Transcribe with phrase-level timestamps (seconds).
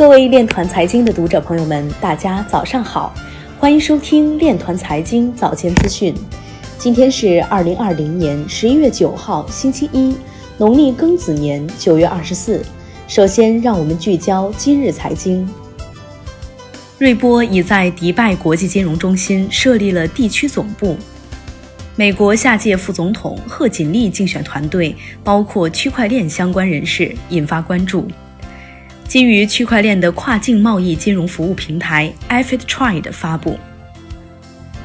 [0.00, 3.14] 各位链团财经的读者朋友们，大家早上好，
[3.58, 6.14] 欢迎收听链团财经早间资讯。
[6.78, 10.16] 今天是二零二零年十一月九号，星期一，
[10.56, 12.64] 农历庚子年九月二十四。
[13.06, 15.46] 首先，让我们聚焦今日财经。
[16.96, 20.96] 瑞波已在迪拜国际金融中心设立了地区总部。
[21.94, 28.08] 美国下届副总统贺锦丽竞选团队包括区块链相关人士，引发关注。
[29.10, 33.58] 基于区块链的跨境贸易金融服务平台 iFitTrade 发布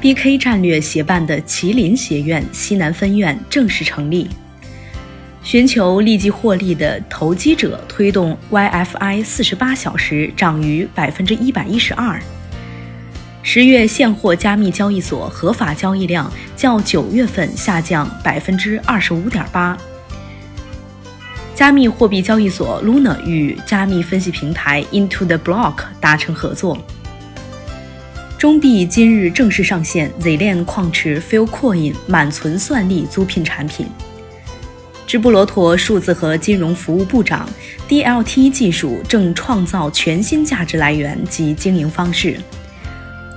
[0.02, 4.28] ，BK 战略协办的麒麟学院西南分院正式成立。
[5.44, 12.20] 寻求立即获利的投机者推动 YFI 四十八小时涨逾百分之一百一十二。
[13.44, 19.78] 十月现货加密交易所合法交易量较九月份下降百分之二十五点八。
[21.56, 26.78] 加密货币交易所 Luna 与加密分析平台 Into the Block 达成合作。
[28.38, 33.88] 中币今日正式上线 Z 链矿池 Filecoin 满存算力租赁产品。
[35.08, 37.48] 直布罗陀数字和金融服务部长
[37.88, 42.38] DLT 技术正创造全新价值来源及经营方式。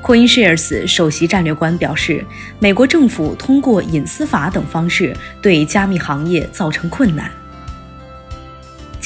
[0.03, 2.25] CoinShares 首席战略官表示，
[2.59, 7.31] 美国政府通过隐私法等方式对加密行业造成困难。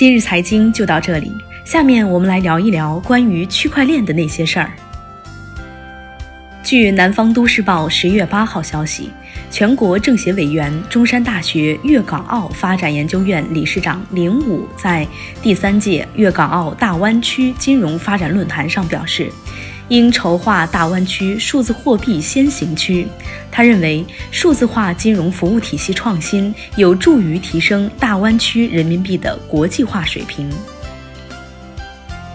[0.02, 1.30] 今日财经就到这里，
[1.64, 4.72] 下面我们来聊一聊关于区块链的那些事儿。
[6.62, 9.10] 据南方都市报十月八号消息，
[9.50, 15.06] 全国政协委员、中山大学粤港澳发展研究院理事长林武在
[15.42, 19.30] 第三届粤港澳大湾区金融发展论坛上表示。
[19.88, 23.06] 应筹划大湾区数字货币先行区。
[23.50, 30.48] 他认为，数字化金融服务体系创新有助于提升大湾区人民币的国际化水平。